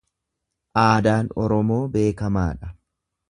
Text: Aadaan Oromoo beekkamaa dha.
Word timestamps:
Aadaan 0.83 1.29
Oromoo 1.43 1.79
beekkamaa 1.97 2.49
dha. 2.63 2.73